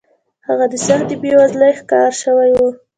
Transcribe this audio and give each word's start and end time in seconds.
هغه 0.47 0.65
د 0.71 0.75
سختې 0.87 1.15
بېوزلۍ 1.21 1.71
ښکار 1.79 2.11
شوی 2.21 2.49
و. 2.55 2.59